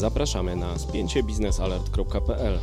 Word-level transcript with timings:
Zapraszamy 0.00 0.56
na 0.56 0.78
spięciebiznesalert.pl. 0.78 2.58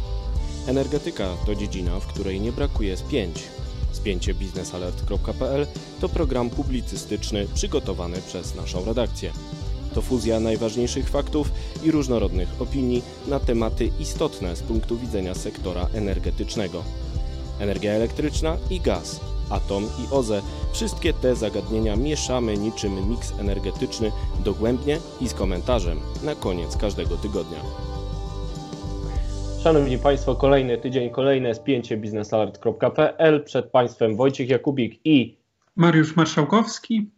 Energetyka 0.68 1.28
to 1.46 1.56
dziedzina, 1.56 2.00
w 2.00 2.08
której 2.08 2.42
nie 2.42 2.52
brakuje 2.52 2.98
spięć. 2.98 3.44
Spięciebiznesalert.pl 3.92 5.68
to 6.02 6.10
program 6.10 6.50
publicystyczny 6.50 7.48
przygotowany 7.54 8.18
przez 8.28 8.56
naszą 8.56 8.86
redakcję. 8.86 9.32
To 9.94 10.02
fuzja 10.02 10.40
najważniejszych 10.40 11.10
faktów 11.10 11.52
i 11.84 11.92
różnorodnych 11.92 12.62
opinii 12.62 13.04
na 13.28 13.40
tematy 13.40 13.90
istotne 14.00 14.56
z 14.56 14.62
punktu 14.62 14.98
widzenia 14.98 15.36
sektora 15.36 15.88
energetycznego. 15.94 16.84
Energia 17.60 17.92
elektryczna 17.92 18.58
i 18.70 18.80
gaz, 18.80 19.20
atom 19.50 19.84
i 19.84 20.14
OZE 20.14 20.42
wszystkie 20.74 21.14
te 21.14 21.36
zagadnienia 21.36 21.96
mieszamy 21.96 22.58
niczym 22.58 23.10
miks 23.10 23.34
energetyczny 23.40 24.12
dogłębnie 24.46 24.98
i 25.22 25.28
z 25.30 25.34
komentarzem 25.34 26.00
na 26.24 26.36
koniec 26.36 26.78
każdego 26.78 27.18
tygodnia. 27.18 27.60
Szanowni 29.64 29.98
Państwo, 29.98 30.36
kolejny 30.36 30.78
tydzień, 30.78 31.10
kolejne 31.10 31.56
spięcie 31.56 31.98
biznesalert.pl. 31.98 33.44
Przed 33.44 33.66
Państwem 33.66 34.16
Wojciech 34.16 34.50
Jakubik 34.50 35.00
i 35.06 35.38
Mariusz 35.76 36.16
Marszałkowski. 36.16 37.10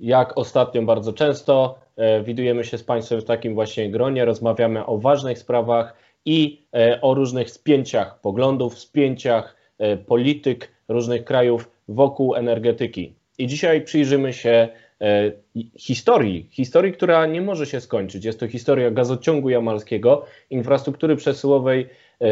Jak 0.00 0.38
ostatnio 0.38 0.82
bardzo 0.82 1.12
często 1.12 1.78
e, 1.96 2.22
widujemy 2.22 2.64
się 2.64 2.78
z 2.78 2.84
Państwem 2.84 3.20
w 3.20 3.24
takim 3.24 3.54
właśnie 3.54 3.90
gronie, 3.90 4.24
rozmawiamy 4.24 4.86
o 4.86 4.98
ważnych 4.98 5.38
sprawach 5.38 5.94
i 6.24 6.66
e, 6.74 7.00
o 7.00 7.14
różnych 7.14 7.50
spięciach 7.50 8.20
poglądów, 8.20 8.78
spięciach 8.78 9.56
e, 9.78 9.96
polityk 9.96 10.77
różnych 10.88 11.24
krajów 11.24 11.70
wokół 11.88 12.34
energetyki. 12.34 13.14
I 13.38 13.46
dzisiaj 13.46 13.82
przyjrzymy 13.82 14.32
się 14.32 14.68
e, 15.00 15.32
historii, 15.78 16.48
historii, 16.50 16.92
która 16.92 17.26
nie 17.26 17.42
może 17.42 17.66
się 17.66 17.80
skończyć. 17.80 18.24
Jest 18.24 18.40
to 18.40 18.48
historia 18.48 18.90
gazociągu 18.90 19.50
jamalskiego, 19.50 20.24
infrastruktury 20.50 21.16
przesyłowej 21.16 21.88
e, 22.20 22.26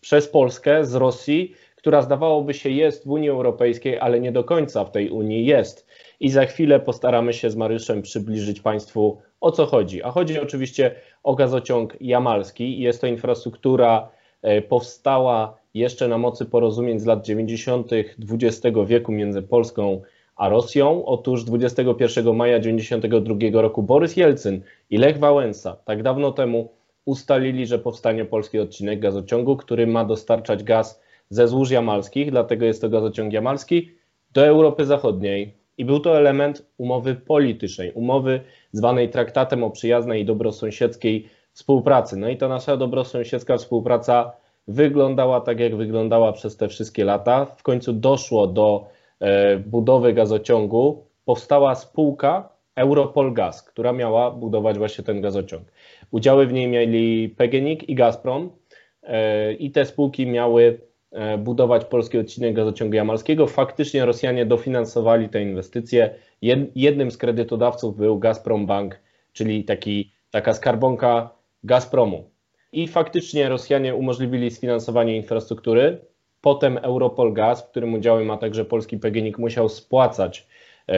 przez 0.00 0.28
Polskę 0.28 0.84
z 0.84 0.94
Rosji, 0.94 1.54
która 1.76 2.02
zdawałoby 2.02 2.54
się 2.54 2.70
jest 2.70 3.04
w 3.06 3.10
Unii 3.10 3.28
Europejskiej, 3.28 3.98
ale 3.98 4.20
nie 4.20 4.32
do 4.32 4.44
końca 4.44 4.84
w 4.84 4.90
tej 4.90 5.10
Unii 5.10 5.46
jest. 5.46 5.86
I 6.20 6.30
za 6.30 6.46
chwilę 6.46 6.80
postaramy 6.80 7.32
się 7.32 7.50
z 7.50 7.56
Mariuszem 7.56 8.02
przybliżyć 8.02 8.60
Państwu 8.60 9.18
o 9.40 9.52
co 9.52 9.66
chodzi. 9.66 10.02
A 10.02 10.10
chodzi 10.10 10.40
oczywiście 10.40 10.94
o 11.22 11.34
gazociąg 11.34 11.96
jamalski. 12.00 12.80
Jest 12.80 13.00
to 13.00 13.06
infrastruktura 13.06 14.08
e, 14.42 14.62
powstała 14.62 15.58
jeszcze 15.76 16.08
na 16.08 16.18
mocy 16.18 16.44
porozumień 16.44 17.00
z 17.00 17.06
lat 17.06 17.26
90. 17.26 17.90
XX 18.30 18.76
wieku 18.86 19.12
między 19.12 19.42
Polską 19.42 20.00
a 20.36 20.48
Rosją. 20.48 21.04
Otóż 21.04 21.44
21 21.44 22.36
maja 22.36 22.58
1992 22.58 23.62
roku 23.62 23.82
Borys 23.82 24.16
Jelcyn 24.16 24.60
i 24.90 24.98
Lech 24.98 25.18
Wałęsa 25.18 25.76
tak 25.84 26.02
dawno 26.02 26.32
temu 26.32 26.68
ustalili, 27.04 27.66
że 27.66 27.78
powstanie 27.78 28.24
polski 28.24 28.58
odcinek 28.58 29.00
gazociągu, 29.00 29.56
który 29.56 29.86
ma 29.86 30.04
dostarczać 30.04 30.62
gaz 30.62 31.02
ze 31.30 31.48
złóż 31.48 31.70
jamalskich, 31.70 32.30
dlatego 32.30 32.66
jest 32.66 32.80
to 32.80 32.88
gazociąg 32.88 33.32
jamalski, 33.32 33.90
do 34.32 34.46
Europy 34.46 34.84
Zachodniej. 34.84 35.54
I 35.78 35.84
był 35.84 36.00
to 36.00 36.18
element 36.18 36.66
umowy 36.78 37.14
politycznej, 37.14 37.92
umowy 37.92 38.40
zwanej 38.72 39.10
traktatem 39.10 39.64
o 39.64 39.70
przyjaznej 39.70 40.22
i 40.22 40.24
dobrosąsiedzkiej 40.24 41.28
współpracy. 41.52 42.16
No 42.16 42.28
i 42.28 42.36
ta 42.36 42.48
nasza 42.48 42.76
dobrosąsiedzka 42.76 43.56
współpraca 43.56 44.32
wyglądała 44.68 45.40
tak, 45.40 45.60
jak 45.60 45.76
wyglądała 45.76 46.32
przez 46.32 46.56
te 46.56 46.68
wszystkie 46.68 47.04
lata. 47.04 47.44
W 47.44 47.62
końcu 47.62 47.92
doszło 47.92 48.46
do 48.46 48.88
e, 49.20 49.56
budowy 49.56 50.12
gazociągu. 50.12 51.06
Powstała 51.24 51.74
spółka 51.74 52.48
Europol 52.74 53.32
Gaz, 53.32 53.62
która 53.62 53.92
miała 53.92 54.30
budować 54.30 54.78
właśnie 54.78 55.04
ten 55.04 55.20
gazociąg. 55.20 55.62
Udziały 56.10 56.46
w 56.46 56.52
niej 56.52 56.68
mieli 56.68 57.28
PGNiG 57.28 57.88
i 57.88 57.94
Gazprom 57.94 58.50
e, 59.02 59.52
i 59.52 59.70
te 59.70 59.86
spółki 59.86 60.26
miały 60.26 60.80
e, 61.12 61.38
budować 61.38 61.84
polski 61.84 62.18
odcinek 62.18 62.54
gazociągu 62.54 62.94
jamalskiego. 62.94 63.46
Faktycznie 63.46 64.04
Rosjanie 64.04 64.46
dofinansowali 64.46 65.28
te 65.28 65.42
inwestycje. 65.42 66.14
Jednym 66.74 67.10
z 67.10 67.16
kredytodawców 67.16 67.96
był 67.96 68.18
Gazprom 68.18 68.66
Bank, 68.66 69.00
czyli 69.32 69.64
taki, 69.64 70.12
taka 70.30 70.54
skarbonka 70.54 71.30
Gazpromu 71.64 72.35
i 72.76 72.88
faktycznie 72.88 73.48
Rosjanie 73.48 73.94
umożliwili 73.94 74.50
sfinansowanie 74.50 75.16
infrastruktury. 75.16 75.98
Potem 76.40 76.78
Europol 76.78 77.32
Gaz, 77.32 77.62
w 77.62 77.70
którym 77.70 77.94
udziały 77.94 78.24
ma 78.24 78.36
także 78.36 78.64
polski 78.64 78.98
PGNiG, 78.98 79.38
musiał 79.38 79.68
spłacać 79.68 80.46
e, 80.88 80.96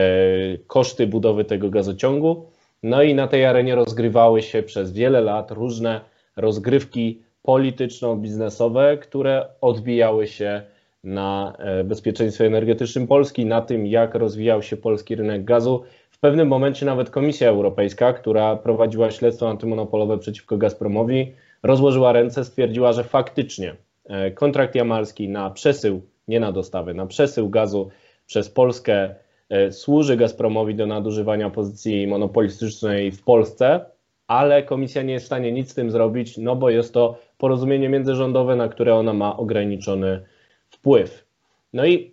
koszty 0.66 1.06
budowy 1.06 1.44
tego 1.44 1.70
gazociągu. 1.70 2.46
No 2.82 3.02
i 3.02 3.14
na 3.14 3.28
tej 3.28 3.44
arenie 3.44 3.74
rozgrywały 3.74 4.42
się 4.42 4.62
przez 4.62 4.92
wiele 4.92 5.20
lat 5.20 5.50
różne 5.50 6.00
rozgrywki 6.36 7.22
polityczno-biznesowe, 7.42 8.98
które 8.98 9.46
odbijały 9.60 10.26
się 10.26 10.62
na 11.04 11.56
e, 11.58 11.84
bezpieczeństwie 11.84 12.46
energetycznym 12.46 13.06
Polski, 13.06 13.46
na 13.46 13.60
tym, 13.60 13.86
jak 13.86 14.14
rozwijał 14.14 14.62
się 14.62 14.76
polski 14.76 15.14
rynek 15.14 15.44
gazu. 15.44 15.82
W 16.10 16.18
pewnym 16.18 16.48
momencie 16.48 16.86
nawet 16.86 17.10
Komisja 17.10 17.48
Europejska, 17.48 18.12
która 18.12 18.56
prowadziła 18.56 19.10
śledztwo 19.10 19.50
antymonopolowe 19.50 20.18
przeciwko 20.18 20.56
Gazpromowi, 20.56 21.34
rozłożyła 21.62 22.12
ręce, 22.12 22.44
stwierdziła, 22.44 22.92
że 22.92 23.04
faktycznie 23.04 23.76
e, 24.04 24.30
kontrakt 24.30 24.74
jamalski 24.74 25.28
na 25.28 25.50
przesył, 25.50 26.02
nie 26.28 26.40
na 26.40 26.52
dostawy, 26.52 26.94
na 26.94 27.06
przesył 27.06 27.50
gazu 27.50 27.90
przez 28.26 28.50
Polskę 28.50 29.14
e, 29.48 29.72
służy 29.72 30.16
Gazpromowi 30.16 30.74
do 30.74 30.86
nadużywania 30.86 31.50
pozycji 31.50 32.06
monopolistycznej 32.06 33.12
w 33.12 33.22
Polsce, 33.24 33.80
ale 34.26 34.62
komisja 34.62 35.02
nie 35.02 35.12
jest 35.12 35.24
w 35.24 35.26
stanie 35.26 35.52
nic 35.52 35.70
z 35.70 35.74
tym 35.74 35.90
zrobić, 35.90 36.38
no 36.38 36.56
bo 36.56 36.70
jest 36.70 36.94
to 36.94 37.18
porozumienie 37.38 37.88
międzyrządowe, 37.88 38.56
na 38.56 38.68
które 38.68 38.94
ona 38.94 39.12
ma 39.12 39.36
ograniczony 39.36 40.22
wpływ. 40.70 41.24
No 41.72 41.86
i 41.86 42.12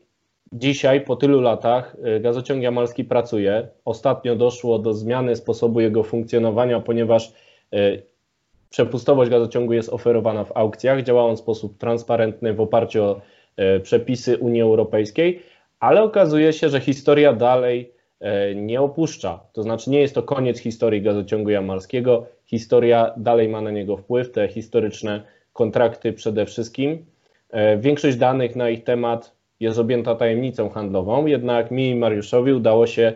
dzisiaj, 0.53 1.01
po 1.01 1.15
tylu 1.15 1.41
latach, 1.41 1.95
e, 2.03 2.19
gazociąg 2.19 2.63
jamalski 2.63 3.03
pracuje. 3.03 3.67
Ostatnio 3.85 4.35
doszło 4.35 4.79
do 4.79 4.93
zmiany 4.93 5.35
sposobu 5.35 5.79
jego 5.79 6.03
funkcjonowania, 6.03 6.79
ponieważ 6.79 7.33
Przepustowość 8.75 9.31
gazociągu 9.31 9.73
jest 9.73 9.89
oferowana 9.89 10.43
w 10.43 10.57
aukcjach, 10.57 11.03
działa 11.03 11.25
on 11.25 11.35
w 11.35 11.39
sposób 11.39 11.77
transparentny 11.77 12.53
w 12.53 12.61
oparciu 12.61 13.03
o 13.03 13.21
e, 13.57 13.79
przepisy 13.79 14.37
Unii 14.37 14.61
Europejskiej, 14.61 15.41
ale 15.79 16.03
okazuje 16.03 16.53
się, 16.53 16.69
że 16.69 16.79
historia 16.79 17.33
dalej 17.33 17.93
e, 18.19 18.55
nie 18.55 18.81
opuszcza. 18.81 19.39
To 19.53 19.63
znaczy 19.63 19.89
nie 19.89 19.99
jest 19.99 20.15
to 20.15 20.23
koniec 20.23 20.59
historii 20.59 21.01
gazociągu 21.01 21.49
jamalskiego, 21.49 22.25
historia 22.45 23.13
dalej 23.17 23.49
ma 23.49 23.61
na 23.61 23.71
niego 23.71 23.97
wpływ, 23.97 24.31
te 24.31 24.47
historyczne 24.47 25.23
kontrakty 25.53 26.13
przede 26.13 26.45
wszystkim. 26.45 27.05
E, 27.49 27.77
większość 27.77 28.17
danych 28.17 28.55
na 28.55 28.69
ich 28.69 28.83
temat 28.83 29.35
jest 29.59 29.79
objęta 29.79 30.15
tajemnicą 30.15 30.69
handlową, 30.69 31.25
jednak 31.25 31.71
mi 31.71 31.89
i 31.89 31.95
Mariuszowi 31.95 32.53
udało 32.53 32.87
się 32.87 33.13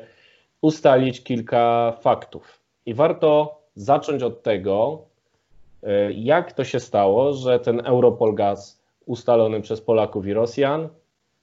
ustalić 0.62 1.24
kilka 1.24 1.94
faktów. 2.02 2.60
I 2.86 2.94
warto 2.94 3.62
zacząć 3.76 4.24
od 4.24 4.44
tego, 4.44 5.09
jak 6.16 6.54
to 6.54 6.64
się 6.64 6.80
stało, 6.80 7.34
że 7.34 7.60
ten 7.60 7.86
Europol 7.86 8.36
Gaz 8.36 8.82
ustalony 9.06 9.62
przez 9.62 9.82
Polaków 9.82 10.28
i 10.28 10.34
Rosjan 10.34 10.90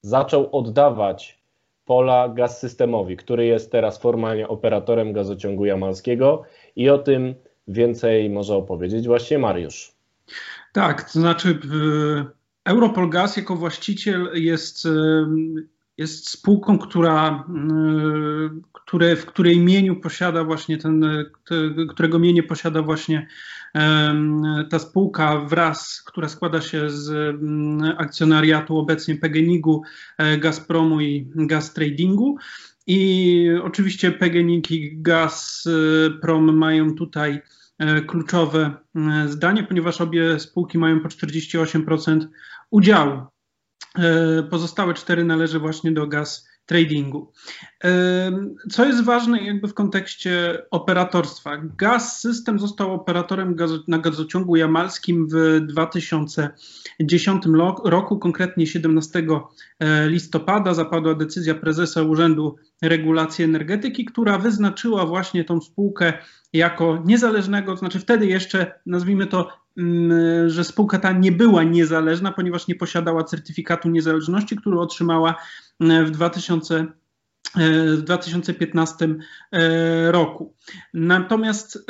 zaczął 0.02 0.56
oddawać 0.56 1.38
pola 1.84 2.28
gaz 2.28 2.60
systemowi, 2.60 3.16
który 3.16 3.46
jest 3.46 3.72
teraz 3.72 3.98
formalnie 3.98 4.48
operatorem 4.48 5.12
gazociągu 5.12 5.64
jamalskiego 5.64 6.42
i 6.76 6.90
o 6.90 6.98
tym 6.98 7.34
więcej 7.68 8.30
może 8.30 8.56
opowiedzieć 8.56 9.06
właśnie 9.06 9.38
Mariusz. 9.38 9.92
Tak, 10.72 11.10
to 11.12 11.20
znaczy 11.20 11.58
Europol 12.64 13.10
Gaz 13.10 13.36
jako 13.36 13.56
właściciel 13.56 14.30
jest, 14.34 14.88
jest 15.98 16.30
spółką, 16.30 16.78
która, 16.78 17.44
które, 18.72 19.16
w 19.16 19.26
której 19.26 19.56
imieniu 19.56 19.96
posiada 19.96 20.44
właśnie 20.44 20.78
ten, 20.78 21.04
którego 21.88 22.18
mienie 22.18 22.42
posiada 22.42 22.82
właśnie 22.82 23.26
ta 24.70 24.78
spółka 24.78 25.40
wraz, 25.40 26.02
która 26.06 26.28
składa 26.28 26.60
się 26.60 26.90
z 26.90 27.10
mm, 27.10 27.94
akcjonariatu 27.98 28.78
obecnie 28.78 29.16
PGNiG-u, 29.16 29.82
e, 30.18 30.38
Gazpromu 30.38 31.00
i 31.00 31.30
Gaz 31.34 31.72
Tradingu. 31.72 32.36
I 32.86 33.48
oczywiście 33.62 34.12
PGNiG 34.12 34.70
i 34.70 35.02
Gazprom 35.02 36.56
mają 36.56 36.94
tutaj 36.94 37.42
e, 37.78 38.00
kluczowe 38.00 38.74
e, 38.96 39.28
zdanie, 39.28 39.62
ponieważ 39.62 40.00
obie 40.00 40.40
spółki 40.40 40.78
mają 40.78 41.00
po 41.00 41.08
48% 41.08 42.26
udziału. 42.70 43.22
Pozostałe 44.50 44.94
cztery 44.94 45.24
należy 45.24 45.58
właśnie 45.58 45.92
do 45.92 46.06
Gaz 46.06 46.46
tradingu. 46.66 47.32
Co 48.70 48.84
jest 48.84 49.04
ważne 49.04 49.42
jakby 49.42 49.68
w 49.68 49.74
kontekście 49.74 50.62
operatorstwa? 50.70 51.56
Gaz 51.78 52.20
System 52.20 52.58
został 52.58 52.92
operatorem 52.92 53.56
na 53.88 53.98
gazociągu 53.98 54.56
jamalskim 54.56 55.28
w 55.28 55.60
2010 55.66 57.44
roku, 57.84 58.18
konkretnie 58.18 58.66
17 58.66 59.22
e, 59.80 60.08
listopada 60.08 60.74
zapadła 60.74 61.14
decyzja 61.14 61.54
prezesa 61.54 62.02
Urzędu 62.02 62.56
Regulacji 62.82 63.44
Energetyki, 63.44 64.04
która 64.04 64.38
wyznaczyła 64.38 65.06
właśnie 65.06 65.44
tą 65.44 65.60
spółkę 65.60 66.12
jako 66.52 67.02
niezależnego, 67.04 67.72
to 67.72 67.78
znaczy 67.78 68.00
wtedy 68.00 68.26
jeszcze 68.26 68.80
nazwijmy 68.86 69.26
to 69.26 69.65
że 70.46 70.64
spółka 70.64 70.98
ta 70.98 71.12
nie 71.12 71.32
była 71.32 71.64
niezależna, 71.64 72.32
ponieważ 72.32 72.68
nie 72.68 72.74
posiadała 72.74 73.24
certyfikatu 73.24 73.88
niezależności, 73.88 74.56
który 74.56 74.78
otrzymała 74.80 75.34
w 75.80 76.10
2000 76.10 76.86
w 77.96 78.02
2015 78.02 79.08
e, 79.52 80.12
roku. 80.12 80.54
Natomiast 80.94 81.86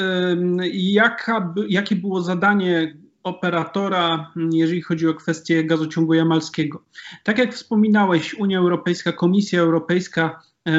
jaka, 0.72 1.54
jakie 1.68 1.96
było 1.96 2.22
zadanie 2.22 2.96
operatora, 3.22 4.32
jeżeli 4.52 4.82
chodzi 4.82 5.08
o 5.08 5.14
kwestię 5.14 5.64
gazociągu 5.64 6.14
jamalskiego? 6.14 6.84
Tak 7.24 7.38
jak 7.38 7.54
wspominałeś, 7.54 8.34
Unia 8.34 8.58
Europejska, 8.58 9.12
Komisja 9.12 9.60
Europejska 9.60 10.42
e, 10.64 10.72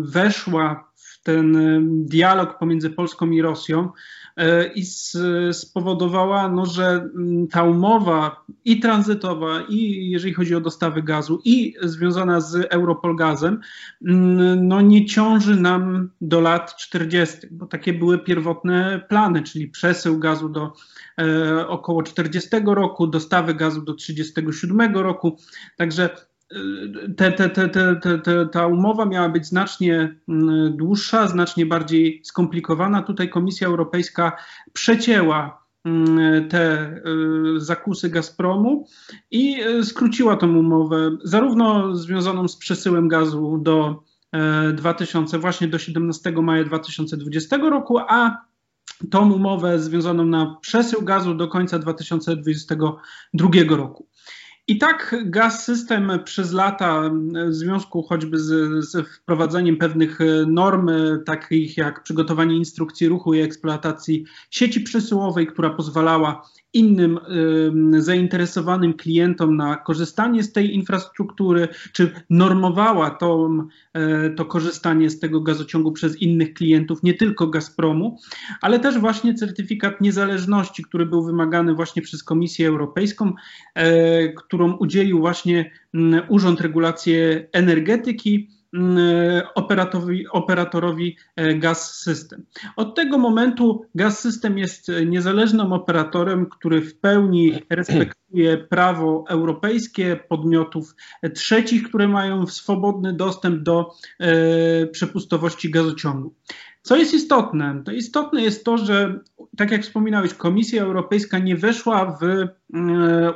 weszła 0.00 0.92
ten 1.24 1.56
dialog 2.06 2.58
pomiędzy 2.58 2.90
Polską 2.90 3.30
i 3.30 3.42
Rosją 3.42 3.88
E, 4.36 4.66
i 4.66 4.84
spowodowała, 5.52 6.48
no, 6.48 6.66
że 6.66 6.84
mm, 6.84 7.48
ta 7.48 7.62
umowa 7.62 8.44
i 8.64 8.80
tranzytowa, 8.80 9.62
i 9.68 10.10
jeżeli 10.10 10.34
chodzi 10.34 10.54
o 10.54 10.60
dostawy 10.60 11.02
gazu, 11.02 11.40
i 11.44 11.74
związana 11.82 12.40
z 12.40 12.54
Europolgazem, 12.54 13.60
mm, 14.06 14.68
no, 14.68 14.80
nie 14.80 15.06
ciąży 15.06 15.56
nam 15.56 16.10
do 16.20 16.40
lat 16.40 16.76
40., 16.76 17.38
bo 17.50 17.66
takie 17.66 17.92
były 17.92 18.18
pierwotne 18.18 19.06
plany, 19.08 19.42
czyli 19.42 19.68
przesył 19.68 20.18
gazu 20.18 20.48
do 20.48 20.72
e, 21.18 21.68
około 21.68 22.02
40 22.02 22.48
roku, 22.66 23.06
dostawy 23.06 23.54
gazu 23.54 23.82
do 23.82 23.94
37 23.94 24.96
roku. 24.96 25.36
Także 25.76 26.10
te, 27.16 27.32
te, 27.32 27.48
te, 27.48 27.68
te, 28.24 28.46
ta 28.46 28.66
umowa 28.66 29.04
miała 29.04 29.28
być 29.28 29.46
znacznie 29.46 30.16
mm, 30.28 30.76
dłuższa, 30.76 31.28
znacznie 31.28 31.66
bardziej 31.66 32.20
skomplikowana. 32.24 33.02
Tutaj 33.02 33.28
Komisja 33.28 33.66
Europejska 33.66 34.36
przecięła 34.72 35.64
mm, 35.84 36.48
te 36.48 36.92
y, 37.56 37.60
zakusy 37.60 38.10
Gazpromu 38.10 38.86
i 39.30 39.62
y, 39.62 39.84
skróciła 39.84 40.36
tą 40.36 40.56
umowę, 40.56 41.16
zarówno 41.24 41.96
związaną 41.96 42.48
z 42.48 42.56
przesyłem 42.56 43.08
gazu 43.08 43.58
do 43.62 44.02
2000, 44.74 45.36
e, 45.36 45.40
właśnie 45.40 45.68
do 45.68 45.78
17 45.78 46.32
maja 46.32 46.64
2020 46.64 47.56
roku, 47.56 47.98
a 47.98 48.44
tą 49.10 49.32
umowę 49.32 49.78
związaną 49.78 50.24
na 50.24 50.56
przesył 50.60 51.02
gazu 51.02 51.34
do 51.34 51.48
końca 51.48 51.78
2022 51.78 53.76
roku. 53.76 54.08
I 54.68 54.78
tak 54.78 55.16
gaz 55.24 55.64
system 55.64 56.12
przez 56.24 56.52
lata 56.52 57.10
w 57.48 57.54
związku 57.54 58.02
choćby 58.02 58.38
z, 58.38 58.84
z, 58.84 59.08
wprowadzeniem 59.08 59.76
pewnych 59.76 60.18
norm, 60.46 60.90
takich 61.26 61.76
jak 61.76 62.02
przygotowanie 62.02 62.56
instrukcji 62.56 63.08
ruchu 63.08 63.34
i 63.34 63.40
eksploatacji 63.40 64.24
sieci 64.50 64.80
przesyłowej, 64.80 65.46
która 65.46 65.70
pozwalała 65.70 66.42
innym 66.74 67.20
zainteresowanym 67.98 68.94
klientom 68.94 69.56
na 69.56 69.76
korzystanie 69.76 70.42
z 70.42 70.52
tej 70.52 70.74
infrastruktury, 70.74 71.68
czy 71.92 72.10
normowała 72.30 73.10
to, 73.10 73.50
e, 73.92 74.30
to 74.30 74.44
korzystanie 74.44 75.10
z 75.10 75.20
tego 75.20 75.40
gazociągu 75.40 75.92
przez 75.92 76.22
innych 76.22 76.54
klientów, 76.54 77.02
nie 77.02 77.14
tylko 77.14 77.46
Gazpromu, 77.46 78.18
ale 78.60 78.80
też 78.80 78.98
właśnie 78.98 79.34
certyfikat 79.34 80.00
niezależności, 80.00 80.84
który 80.84 81.06
był 81.06 81.24
wymagany 81.24 81.74
właśnie 81.74 82.02
przez 82.02 82.24
Komisję 82.24 82.68
Europejską, 82.68 83.32
e, 83.74 84.32
którą 84.54 84.72
udzielił 84.72 85.18
właśnie 85.18 85.70
Urząd 86.28 86.60
Regulacji 86.60 87.14
Energetyki 87.52 88.48
Mm, 88.74 89.42
operatorowi, 89.54 90.28
operatorowi 90.28 91.16
e, 91.36 91.54
Gas 91.54 91.96
System. 91.96 92.46
Od 92.76 92.94
tego 92.94 93.18
momentu 93.18 93.86
Gas 93.94 94.18
System 94.18 94.58
jest 94.58 94.92
niezależnym 95.06 95.72
operatorem, 95.72 96.46
który 96.46 96.80
w 96.80 96.98
pełni 96.98 97.52
respektuje 97.70 98.58
prawo 98.58 99.24
europejskie 99.28 100.16
podmiotów 100.28 100.94
trzecich, 101.34 101.88
które 101.88 102.08
mają 102.08 102.46
swobodny 102.46 103.12
dostęp 103.12 103.62
do 103.62 103.90
e, 104.20 104.86
przepustowości 104.86 105.70
gazociągu. 105.70 106.34
Co 106.84 106.96
jest 106.96 107.14
istotne? 107.14 107.82
To 107.84 107.92
istotne 107.92 108.42
jest 108.42 108.64
to, 108.64 108.78
że 108.78 109.20
tak 109.56 109.70
jak 109.70 109.82
wspominałeś, 109.82 110.34
Komisja 110.34 110.82
Europejska 110.82 111.38
nie 111.38 111.56
weszła 111.56 112.18
w 112.20 112.24
e, 112.24 112.48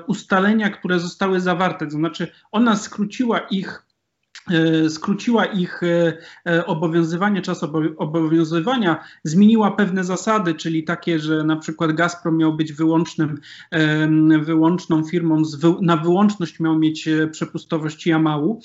ustalenia, 0.06 0.70
które 0.70 1.00
zostały 1.00 1.40
zawarte, 1.40 1.86
to 1.86 1.90
znaczy 1.92 2.32
ona 2.52 2.76
skróciła 2.76 3.38
ich 3.38 3.88
E, 4.50 4.90
skróciła 4.90 5.44
ich 5.44 5.80
e, 6.46 6.66
obowiązywanie, 6.66 7.42
czas 7.42 7.62
obowiązywania, 7.96 9.04
zmieniła 9.24 9.70
pewne 9.70 10.04
zasady, 10.04 10.54
czyli 10.54 10.84
takie, 10.84 11.18
że 11.18 11.44
na 11.44 11.56
przykład 11.56 11.92
Gazprom 11.92 12.36
miał 12.36 12.56
być 12.56 12.72
wyłącznym, 12.72 13.40
wyłączną 14.42 15.04
firmą, 15.04 15.42
na 15.80 15.96
wyłączność 15.96 16.60
miał 16.60 16.78
mieć 16.78 17.08
przepustowość 17.32 18.06
Jamału, 18.06 18.60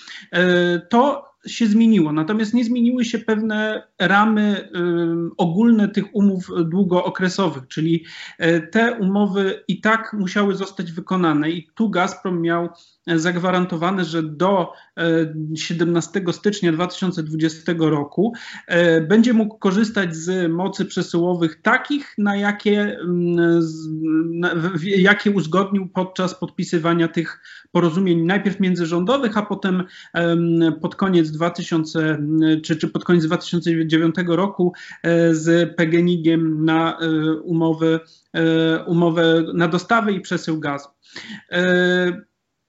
to 0.90 1.33
się 1.48 1.68
zmieniło. 1.68 2.12
Natomiast 2.12 2.54
nie 2.54 2.66
zmieniły 2.66 3.06
się 3.06 3.20
pewne 3.20 3.88
ramy 4.00 4.70
ogólne 5.38 5.90
tych 5.90 6.16
umów 6.16 6.50
długookresowych, 6.66 7.68
czyli 7.68 8.06
y, 8.42 8.68
te 8.72 8.94
umowy 9.00 9.64
i 9.68 9.82
tak 9.82 10.14
musiały 10.14 10.56
zostać 10.56 10.92
wykonane. 10.92 11.50
I 11.50 11.68
tu 11.76 11.90
Gazprom 11.90 12.42
miał 12.42 12.70
zagwarantowane, 13.08 14.06
że 14.06 14.24
do 14.24 14.72
17 15.56 16.24
y, 16.30 16.34
stycznia 16.34 16.72
2020 16.72 17.74
roku 17.78 18.34
będzie 19.08 19.34
mógł 19.34 19.58
korzystać 19.58 20.16
z 20.16 20.52
mocy 20.52 20.86
przesyłowych 20.86 21.62
takich, 21.62 22.16
na 22.18 22.36
jakie, 22.36 23.00
jakie 24.84 25.32
uzgodnił 25.32 25.90
podczas 25.90 26.40
podpisywania 26.40 27.08
tych 27.08 27.42
porozumień 27.72 28.22
najpierw 28.22 28.60
międzyrządowych, 28.60 29.38
a 29.38 29.42
potem 29.42 29.84
pod 30.82 30.96
koniec 30.96 31.32
2000, 31.34 32.18
czy, 32.64 32.76
czy 32.76 32.88
pod 32.88 33.04
koniec 33.04 33.26
2009 33.26 34.16
roku 34.28 34.74
e, 35.04 35.36
z 35.36 35.76
PGNiG-iem 35.76 36.66
na 36.66 36.98
e, 37.00 37.32
umowy, 37.34 38.00
e, 38.34 38.84
umowę 38.84 39.44
na 39.54 39.68
dostawę 39.68 40.12
i 40.12 40.22
przesył 40.22 40.60
gazu. 40.60 40.90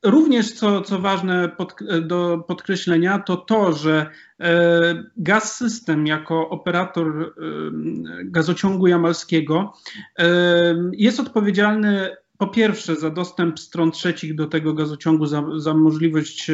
Również, 0.04 0.52
co, 0.52 0.82
co 0.82 0.98
ważne 0.98 1.48
pod, 1.48 1.74
do 2.02 2.44
podkreślenia, 2.48 3.18
to 3.18 3.36
to, 3.36 3.72
że 3.72 4.10
Gaz 5.16 5.56
System 5.56 6.06
jako 6.06 6.48
operator 6.48 7.34
gazociągu 8.24 8.86
jamalskiego 8.86 9.72
jest 10.92 11.20
odpowiedzialny 11.20 12.16
po 12.44 12.50
pierwsze 12.50 12.96
za 12.96 13.10
dostęp 13.10 13.60
stron 13.60 13.90
trzecich 13.90 14.34
do 14.34 14.46
tego 14.46 14.74
gazociągu, 14.74 15.26
za, 15.26 15.44
za 15.56 15.74
możliwość 15.74 16.50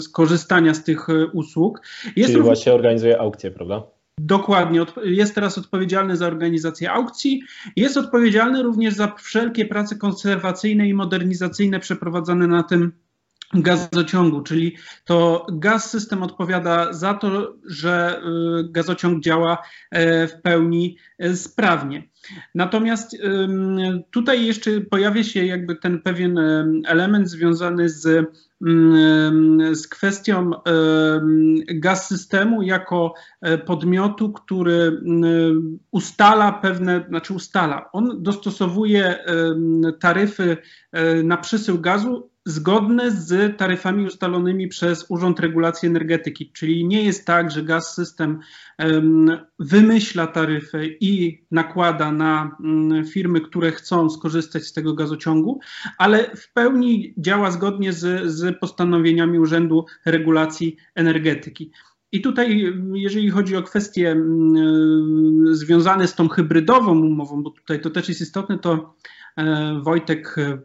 skorzystania 0.00 0.74
z 0.74 0.84
tych 0.84 1.10
e, 1.10 1.26
usług. 1.26 1.80
Jest 2.16 2.32
Czyli 2.32 2.42
właśnie 2.42 2.72
organizuje 2.72 3.20
aukcje, 3.20 3.50
prawda? 3.50 3.82
Dokładnie. 4.18 4.80
Jest 5.04 5.34
teraz 5.34 5.58
odpowiedzialny 5.58 6.16
za 6.16 6.26
organizację 6.26 6.92
aukcji. 6.92 7.42
Jest 7.76 7.96
odpowiedzialny 7.96 8.62
również 8.62 8.94
za 8.94 9.14
wszelkie 9.18 9.66
prace 9.66 9.96
konserwacyjne 9.96 10.88
i 10.88 10.94
modernizacyjne 10.94 11.80
przeprowadzane 11.80 12.46
na 12.46 12.62
tym 12.62 12.92
gazociągu, 13.54 14.42
czyli 14.42 14.76
to 15.04 15.46
gaz 15.52 15.90
system 15.90 16.22
odpowiada 16.22 16.92
za 16.92 17.14
to, 17.14 17.54
że 17.66 18.20
y, 18.60 18.72
gazociąg 18.72 19.24
działa 19.24 19.58
e, 19.90 20.28
w 20.28 20.42
pełni 20.42 20.96
e, 21.18 21.36
sprawnie. 21.36 22.02
Natomiast 22.54 23.16
tutaj 24.10 24.46
jeszcze 24.46 24.80
pojawia 24.80 25.24
się 25.24 25.44
jakby 25.44 25.76
ten 25.76 26.02
pewien 26.02 26.38
element 26.86 27.30
związany 27.30 27.88
z, 27.88 28.26
z 29.72 29.88
kwestią 29.88 30.50
gaz 31.66 32.08
systemu 32.08 32.62
jako 32.62 33.14
e, 33.40 33.58
podmiotu, 33.58 34.32
który 34.32 35.02
ustala 35.90 36.52
pewne, 36.52 37.04
znaczy 37.08 37.34
ustala, 37.34 37.90
on 37.92 38.22
dostosowuje 38.22 39.24
taryfy 40.00 40.56
na 41.24 41.36
przysył 41.36 41.80
gazu 41.80 42.30
zgodne 42.44 43.10
z 43.10 43.56
taryfami 43.56 44.06
ustalonymi 44.06 44.68
przez 44.68 45.06
Urząd 45.08 45.40
Regulacji 45.40 45.88
Energetyki, 45.88 46.52
czyli 46.52 46.86
nie 46.86 47.02
jest 47.02 47.26
tak, 47.26 47.50
że 47.50 47.62
gaz 47.62 47.94
system 47.94 48.40
wymyśla 49.58 50.26
taryfę 50.26 50.86
i 50.86 51.44
nakłada 51.50 52.12
na 52.12 52.56
mm, 52.60 53.06
firmy, 53.06 53.40
które 53.40 53.72
chcą 53.72 54.10
skorzystać 54.10 54.64
z 54.64 54.72
tego 54.72 54.94
gazociągu, 54.94 55.60
ale 55.98 56.36
w 56.36 56.52
pełni 56.52 57.14
działa 57.18 57.50
zgodnie 57.50 57.92
z, 57.92 58.30
z 58.30 58.58
postanowieniami 58.58 59.38
Urzędu 59.38 59.86
Regulacji 60.04 60.76
Energetyki. 60.94 61.70
I 62.12 62.20
tutaj, 62.20 62.72
jeżeli 62.92 63.30
chodzi 63.30 63.56
o 63.56 63.62
kwestie 63.62 64.10
mm, 64.10 65.54
związane 65.54 66.08
z 66.08 66.14
tą 66.14 66.28
hybrydową 66.28 66.98
umową, 66.98 67.42
bo 67.42 67.50
tutaj 67.50 67.80
to 67.80 67.90
też 67.90 68.08
jest 68.08 68.20
istotne, 68.20 68.58
to 68.58 68.94
e, 69.36 69.80
Wojtek 69.82 70.38
e, 70.38 70.58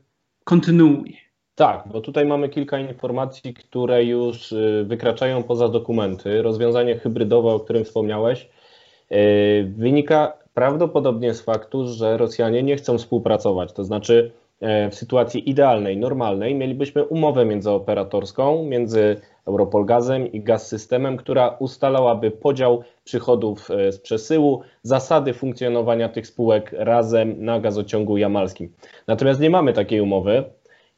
kontynuuje. 0.44 1.29
Tak, 1.60 1.84
bo 1.86 2.02
tutaj 2.02 2.26
mamy 2.26 2.50
kilka 2.50 2.80
informacji, 2.80 3.54
które 3.54 4.04
już 4.04 4.52
y, 4.52 4.86
wykraczają 4.88 5.44
poza 5.44 5.70
dokumenty. 5.70 6.42
Rozwiązanie 6.42 6.96
hybrydowe, 6.96 7.50
o 7.50 7.60
którym 7.60 7.86
wspomniałeś, 7.86 8.50
y, 9.12 9.74
wynika 9.78 10.34
prawdopodobnie 10.54 11.34
z 11.34 11.42
faktu, 11.42 11.88
że 11.88 12.18
Rosjanie 12.18 12.64
nie 12.64 12.76
chcą 12.76 12.98
współpracować. 12.98 13.74
To 13.74 13.84
znaczy, 13.84 14.32
e, 14.62 14.90
w 14.90 14.96
sytuacji 14.96 15.50
idealnej, 15.50 15.98
normalnej, 15.98 16.56
mielibyśmy 16.56 17.04
umowę 17.04 17.46
międzyoperatorską 17.46 18.64
między 18.64 19.22
Europolgazem 19.48 20.32
i 20.32 20.42
Gaz 20.42 20.68
Systemem, 20.68 21.18
która 21.18 21.50
ustalałaby 21.50 22.32
podział 22.32 22.84
przychodów 23.04 23.72
e, 23.72 23.92
z 23.92 24.00
przesyłu, 24.00 24.62
zasady 24.84 25.34
funkcjonowania 25.34 26.10
tych 26.10 26.28
spółek 26.28 26.76
razem 26.78 27.46
na 27.46 27.60
gazociągu 27.60 28.18
jamalskim. 28.18 28.74
Natomiast 29.08 29.40
nie 29.40 29.50
mamy 29.50 29.74
takiej 29.74 30.02
umowy. 30.02 30.44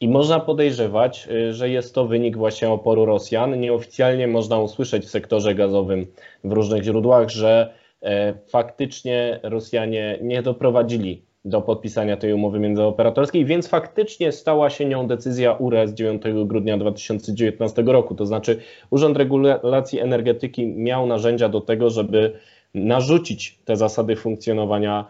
I 0.01 0.07
można 0.09 0.39
podejrzewać, 0.39 1.27
y, 1.31 1.53
że 1.53 1.69
jest 1.69 1.95
to 1.95 2.05
wynik 2.05 2.37
właśnie 2.37 2.69
oporu 2.69 3.05
Rosjan. 3.05 3.59
Nieoficjalnie 3.59 4.27
można 4.27 4.59
usłyszeć 4.59 5.05
w 5.05 5.09
sektorze 5.09 5.55
gazowym 5.55 6.07
w 6.43 6.51
różnych 6.51 6.83
źródłach, 6.83 7.29
że 7.29 7.73
e, 8.01 8.33
faktycznie 8.47 9.39
Rosjanie 9.43 10.19
nie 10.21 10.41
doprowadzili 10.41 11.21
do 11.45 11.61
podpisania 11.61 12.17
tej 12.17 12.33
umowy 12.33 12.59
międzyoperatorskiej, 12.59 13.45
więc 13.45 13.67
faktycznie 13.67 14.31
stała 14.31 14.69
się 14.69 14.85
nią 14.85 15.07
decyzja 15.07 15.53
URE 15.53 15.87
z 15.87 15.93
9 15.93 16.21
grudnia 16.45 16.77
2019 16.77 17.81
roku. 17.81 18.15
To 18.15 18.25
znaczy 18.25 18.57
Urząd 18.89 19.17
Regulacji 19.17 19.99
Energetyki 19.99 20.67
miał 20.67 21.07
narzędzia 21.07 21.49
do 21.49 21.61
tego, 21.61 21.89
żeby 21.89 22.33
narzucić 22.73 23.59
te 23.65 23.75
zasady 23.75 24.15
funkcjonowania 24.15 25.05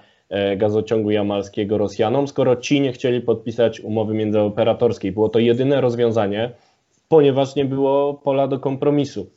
gazociągu 0.58 1.12
jamalskiego 1.12 1.78
Rosjanom, 1.78 2.28
skoro 2.28 2.56
ci 2.56 2.82
nie 2.82 2.92
chcieli 2.92 3.22
podpisać 3.22 3.80
umowy 3.80 4.14
międzyoperatorskiej. 4.14 5.12
Było 5.12 5.30
to 5.30 5.40
jedyne 5.40 5.82
rozwiązanie, 5.82 6.52
ponieważ 7.08 7.56
nie 7.56 7.66
było 7.66 8.14
pola 8.14 8.48
do 8.48 8.60
kompromisu. 8.60 9.28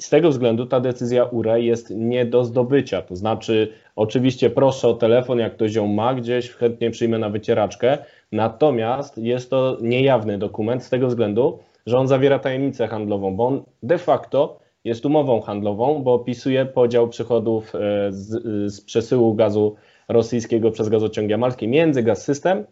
Z 0.00 0.08
tego 0.08 0.30
względu 0.30 0.66
ta 0.66 0.80
decyzja 0.80 1.24
URE 1.24 1.60
jest 1.60 1.90
nie 1.90 2.26
do 2.26 2.44
zdobycia. 2.44 3.02
To 3.02 3.16
znaczy, 3.16 3.72
oczywiście 3.96 4.50
proszę 4.50 4.88
o 4.88 4.94
telefon, 4.94 5.38
jak 5.38 5.54
ktoś 5.54 5.74
ją 5.74 5.86
ma 5.86 6.14
gdzieś, 6.14 6.50
chętnie 6.50 6.90
przyjmę 6.90 7.18
na 7.18 7.28
wycieraczkę. 7.30 7.98
Natomiast 8.32 9.18
jest 9.18 9.50
to 9.50 9.78
niejawny 9.82 10.38
dokument 10.38 10.84
z 10.84 10.90
tego 10.90 11.06
względu, 11.06 11.58
że 11.86 11.98
on 11.98 12.08
zawiera 12.08 12.38
tajemnicę 12.38 12.88
handlową, 12.88 13.36
bo 13.36 13.46
on 13.46 13.62
de 13.82 13.98
facto 13.98 14.58
jest 14.84 15.06
umową 15.06 15.40
handlową, 15.40 16.02
bo 16.02 16.14
opisuje 16.14 16.66
podział 16.66 17.08
przychodów 17.08 17.74
e, 17.74 17.78
z, 18.12 18.42
z 18.74 18.80
przesyłu 18.80 19.34
gazu 19.34 19.76
rosyjskiego 20.10 20.70
przez 20.70 20.88
gazociąg 20.88 21.30
jamalski 21.30 21.68
między 21.68 22.02
Gaz 22.02 22.24
System 22.24 22.64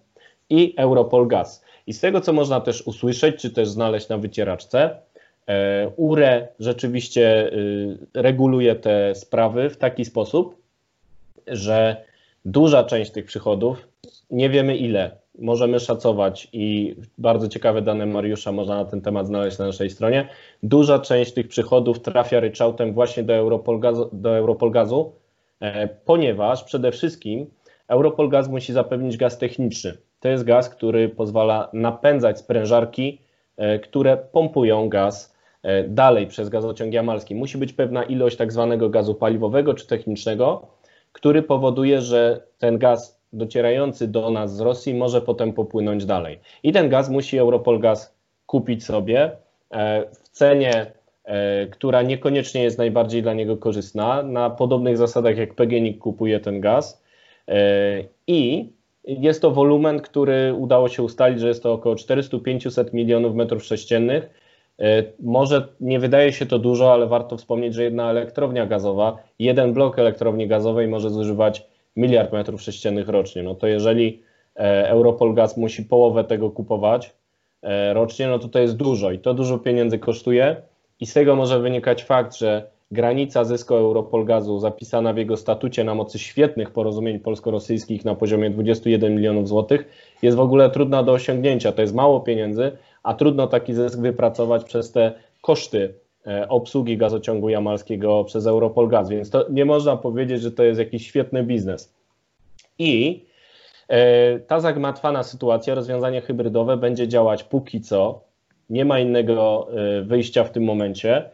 i 0.51 0.75
Europol 0.77 1.29
Gaz. 1.29 1.65
I 1.87 1.93
z 1.93 2.01
tego, 2.01 2.21
co 2.21 2.33
można 2.33 2.61
też 2.61 2.83
usłyszeć, 2.87 3.37
czy 3.37 3.51
też 3.51 3.69
znaleźć 3.69 4.09
na 4.09 4.19
wycieraczce, 4.19 4.97
e, 5.47 5.89
URE 5.97 6.49
rzeczywiście 6.59 7.53
y, 7.53 7.99
reguluje 8.15 8.75
te 8.75 9.15
sprawy 9.15 9.71
w 9.71 9.77
taki 9.77 10.05
sposób, 10.05 10.57
że 11.47 12.05
duża 12.45 12.85
część 12.85 13.11
tych 13.11 13.25
przychodów, 13.25 13.89
nie 14.31 14.51
wiemy 14.51 14.77
ile, 14.77 15.17
możemy 15.39 15.81
szacować 15.81 16.49
i 16.53 16.97
bardzo 17.19 17.49
ciekawe 17.49 17.83
dane 17.83 18.07
Mariusza 18.07 18.53
można 18.53 18.77
na 18.77 18.85
ten 18.85 19.01
temat 19.01 19.27
znaleźć 19.27 19.59
na 19.59 19.67
naszej 19.67 19.91
stronie. 19.91 20.29
Duża 20.63 20.99
część 20.99 21.33
tych 21.33 21.49
przychodów 21.49 22.01
trafia 22.01 22.41
ryczałtem 22.41 22.93
właśnie 22.93 23.23
do 23.23 23.35
Europol, 23.35 23.81
Gazu, 23.81 24.09
do 24.13 24.37
Europol 24.37 24.71
Gazu, 24.71 25.13
E, 25.13 25.18
ponieważ 26.05 26.65
przede 26.65 26.93
wszystkim 26.93 27.47
Europol 27.89 28.29
Gaz 28.29 28.49
musi 28.49 28.73
zapewnić 28.73 29.17
gaz 29.17 29.39
techniczny. 29.39 29.97
To 30.21 30.29
jest 30.29 30.45
gaz, 30.45 30.69
który 30.69 31.09
pozwala 31.09 31.71
napędzać 31.73 32.39
sprężarki, 32.39 33.23
e, 33.57 33.79
które 33.79 34.17
pompują 34.17 34.89
gaz 34.89 35.37
e, 35.63 35.85
dalej 35.85 36.27
przez 36.27 36.49
gazociąg 36.49 36.93
jamalski. 36.93 37.35
Musi 37.35 37.59
być 37.59 37.73
pewna 37.73 38.03
ilość 38.03 38.37
tak 38.37 38.53
zwanego 38.53 38.89
gazu 38.89 39.15
paliwowego 39.15 39.75
czy 39.75 39.87
technicznego, 39.87 40.67
który 41.13 41.43
powoduje, 41.43 42.01
że 42.01 42.43
ten 42.59 42.79
gaz 42.79 43.21
docierający 43.33 44.09
do 44.09 44.31
nas 44.31 44.57
z 44.57 44.61
Rosji 44.61 44.95
może 44.95 45.21
potem 45.21 45.53
popłynąć 45.53 46.05
dalej. 46.05 46.41
I 46.63 46.73
ten 46.73 46.89
gaz 46.89 47.09
musi 47.09 47.39
Europol 47.39 47.81
Gaz 47.81 48.15
kupić 48.47 48.85
sobie 48.85 49.31
w 50.23 50.29
cenie 50.29 50.73
E, 50.73 50.98
która 51.71 52.03
niekoniecznie 52.03 52.63
jest 52.63 52.79
najbardziej 52.79 53.23
dla 53.23 53.35
niego 53.35 53.57
korzystna, 53.57 54.23
na 54.23 54.51
podobnych 54.51 54.97
zasadach 54.97 55.37
jak 55.37 55.55
PGNiG 55.55 55.99
kupuje 55.99 56.41
ten 56.41 56.61
gaz. 56.61 57.03
E, 57.49 58.05
I 58.27 58.69
jest 59.05 59.43
to 59.43 59.51
wolumen, 59.51 60.01
który 60.01 60.55
udało 60.55 60.89
się 60.89 61.03
ustalić, 61.03 61.41
że 61.41 61.49
jest 61.49 61.63
to 61.63 61.73
około 61.73 61.95
400-500 61.95 62.95
milionów 62.95 63.35
metrów 63.35 63.65
sześciennych. 63.65 64.31
E, 64.81 65.05
może 65.21 65.69
nie 65.81 65.99
wydaje 65.99 66.33
się 66.33 66.47
to 66.47 66.59
dużo, 66.59 66.93
ale 66.93 67.07
warto 67.07 67.37
wspomnieć, 67.37 67.75
że 67.75 67.85
jedna 67.85 68.11
elektrownia 68.11 68.67
gazowa, 68.67 69.17
jeden 69.39 69.73
blok 69.73 69.99
elektrowni 69.99 70.49
gazowej 70.49 70.89
może 70.89 71.11
zużywać 71.11 71.67
miliard 71.97 72.33
metrów 72.33 72.63
sześciennych 72.63 73.09
rocznie. 73.09 73.43
No 73.43 73.55
to 73.55 73.67
jeżeli 73.67 74.23
Europol 74.85 75.35
Gaz 75.35 75.57
musi 75.57 75.83
połowę 75.83 76.25
tego 76.25 76.51
kupować 76.51 77.15
rocznie, 77.93 78.29
no 78.29 78.39
to 78.39 78.49
to 78.49 78.59
jest 78.59 78.77
dużo 78.77 79.11
i 79.11 79.19
to 79.19 79.35
dużo 79.35 79.59
pieniędzy 79.59 79.99
kosztuje. 79.99 80.57
I 81.01 81.07
z 81.07 81.13
tego 81.13 81.37
może 81.37 81.61
wynikać 81.61 82.05
fakt, 82.05 82.37
że 82.37 82.71
granica 82.91 83.45
zysku 83.45 83.75
Europolgazu 83.75 84.59
zapisana 84.59 85.13
w 85.13 85.17
jego 85.17 85.37
statucie 85.37 85.85
na 85.85 85.95
mocy 85.95 86.19
świetnych 86.19 86.71
porozumień 86.71 87.19
polsko-rosyjskich 87.19 88.05
na 88.05 88.15
poziomie 88.15 88.51
21 88.51 89.15
milionów 89.15 89.49
złotych 89.49 89.85
jest 90.23 90.37
w 90.37 90.41
ogóle 90.41 90.71
trudna 90.71 91.03
do 91.03 91.13
osiągnięcia. 91.13 91.73
To 91.73 91.83
jest 91.83 91.95
mało 91.95 92.21
pieniędzy, 92.21 92.73
a 93.03 93.15
trudno 93.15 93.47
taki 93.47 93.75
zysk 93.75 93.99
wypracować 93.99 94.65
przez 94.65 94.93
te 94.93 95.13
koszty 95.41 95.95
e, 96.27 96.49
obsługi 96.49 96.97
gazociągu 96.97 97.49
jamalskiego 97.49 98.25
przez 98.25 98.47
Europolgaz, 98.47 99.09
więc 99.09 99.31
to 99.31 99.47
nie 99.51 99.65
można 99.65 99.97
powiedzieć, 99.97 100.43
że 100.43 100.53
to 100.53 100.65
jest 100.65 100.79
jakiś 100.79 101.07
świetny 101.07 101.43
biznes. 101.43 101.95
I 102.79 103.25
e, 103.89 104.39
ta 104.39 104.61
zagmatwana 104.61 105.23
sytuacja, 105.23 105.75
rozwiązanie 105.75 106.21
hybrydowe 106.21 106.77
będzie 106.77 107.09
działać 107.09 107.45
póki 107.45 107.81
co 107.81 108.28
nie 108.71 108.85
ma 108.85 108.99
innego 108.99 109.69
e, 109.71 110.03
wyjścia 110.03 110.45
w 110.45 110.51
tym 110.51 110.65
momencie. 110.65 111.31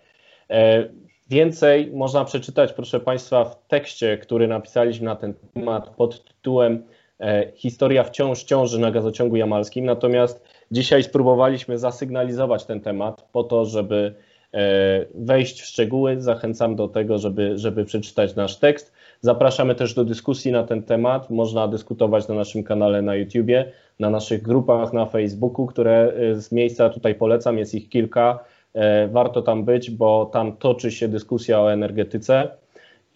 E, 0.51 0.85
więcej 1.31 1.91
można 1.93 2.25
przeczytać, 2.25 2.73
proszę 2.73 3.01
Państwa, 3.01 3.45
w 3.45 3.67
tekście, 3.69 4.19
który 4.19 4.49
napisaliśmy 4.49 5.05
na 5.05 5.17
ten 5.17 5.35
temat 5.55 5.91
pod 5.91 6.25
tytułem 6.25 6.83
e, 7.21 7.53
Historia 7.55 8.05
wciąż 8.05 8.43
ciąży 8.45 8.79
na 8.79 8.91
gazociągu 8.91 9.37
jamalskim. 9.37 9.85
Natomiast 9.85 10.45
dzisiaj 10.71 11.03
spróbowaliśmy 11.03 11.79
zasygnalizować 11.79 12.65
ten 12.65 12.81
temat 12.81 13.29
po 13.33 13.45
to, 13.45 13.65
żeby 13.65 14.15
wejść 15.15 15.61
w 15.61 15.65
szczegóły. 15.65 16.21
Zachęcam 16.21 16.77
do 16.77 16.89
tego, 16.89 17.19
żeby, 17.19 17.59
żeby 17.59 17.85
przeczytać 17.85 18.35
nasz 18.35 18.57
tekst. 18.57 18.93
Zapraszamy 19.21 19.75
też 19.75 19.95
do 19.95 20.05
dyskusji 20.05 20.53
na 20.53 20.65
ten 20.65 20.83
temat. 20.83 21.31
Można 21.31 21.69
dyskutować 21.69 22.29
na 22.29 22.35
naszym 22.35 22.65
kanale 22.65 23.03
na 23.03 23.15
YouTubie, 23.15 23.73
na 24.01 24.11
naszych 24.11 24.43
grupach 24.43 24.93
na 24.93 25.07
Facebooku, 25.07 25.67
które 25.67 26.13
y, 26.33 26.41
z 26.41 26.53
miejsca 26.53 26.91
tutaj 26.91 27.15
polecam, 27.15 27.59
jest 27.59 27.75
ich 27.75 27.89
kilka. 27.89 28.45
E, 28.75 29.09
warto 29.09 29.43
tam 29.43 29.65
być, 29.65 29.91
bo 29.91 30.27
tam 30.27 30.57
toczy 30.57 30.91
się 30.91 31.09
dyskusja 31.09 31.61
o 31.61 31.73
energetyce. 31.73 32.49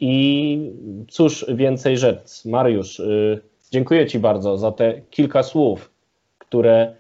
I 0.00 0.72
cóż 1.08 1.46
więcej 1.48 1.98
rzec, 1.98 2.44
Mariusz, 2.44 3.00
y, 3.00 3.40
dziękuję 3.70 4.06
Ci 4.06 4.18
bardzo 4.18 4.58
za 4.58 4.72
te 4.72 5.00
kilka 5.10 5.42
słów, 5.42 5.90
które 6.38 6.94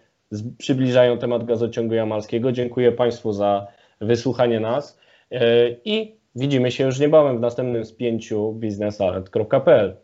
przybliżają 0.58 1.18
temat 1.18 1.44
gazociągu 1.44 1.94
jamalskiego. 1.94 2.52
Dziękuję 2.52 2.92
Państwu 2.92 3.32
za 3.32 3.66
wysłuchanie 4.00 4.60
nas 4.60 4.98
e, 5.30 5.70
i 5.84 6.16
widzimy 6.34 6.70
się 6.70 6.84
już 6.84 6.98
niebawem 6.98 7.38
w 7.38 7.40
następnym 7.40 7.84
spięciu 7.84 8.52
biznesalert.pl. 8.52 9.96